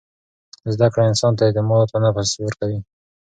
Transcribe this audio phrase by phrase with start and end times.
[0.73, 2.79] زده کړه انسان ته اعتماد په نفس ورکوي.